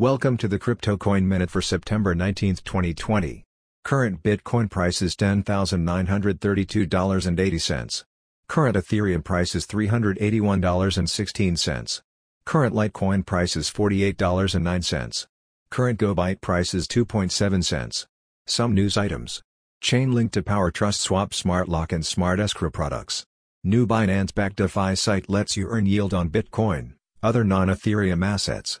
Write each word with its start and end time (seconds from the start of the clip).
Welcome 0.00 0.38
to 0.38 0.48
the 0.48 0.58
Crypto 0.58 0.96
Coin 0.96 1.28
Minute 1.28 1.52
for 1.52 1.62
September 1.62 2.16
19, 2.16 2.56
2020. 2.64 3.44
Current 3.84 4.24
Bitcoin 4.24 4.68
price 4.68 5.00
is 5.00 5.14
$10,932.80. 5.14 8.04
Current 8.48 8.76
Ethereum 8.76 9.22
price 9.22 9.54
is 9.54 9.68
$381.16. 9.68 12.02
Current 12.44 12.74
Litecoin 12.74 13.24
price 13.24 13.54
is 13.54 13.70
$48.09. 13.70 15.26
Current 15.70 16.00
GoByte 16.00 16.40
price 16.40 16.74
is 16.74 16.88
2.7 16.88 17.62
cents. 17.62 18.08
Some 18.48 18.74
news 18.74 18.96
items. 18.96 19.44
Chainlink 19.80 20.32
to 20.32 20.42
Power 20.42 20.72
TrustSwap 20.72 21.32
Smart 21.32 21.68
Lock 21.68 21.92
and 21.92 22.04
Smart 22.04 22.40
Escrow 22.40 22.70
products. 22.70 23.24
New 23.62 23.86
Binance-backed 23.86 24.56
DeFi 24.56 24.96
site 24.96 25.30
lets 25.30 25.56
you 25.56 25.68
earn 25.68 25.86
yield 25.86 26.12
on 26.12 26.30
Bitcoin, 26.30 26.94
other 27.22 27.44
non-Ethereum 27.44 28.26
assets. 28.26 28.80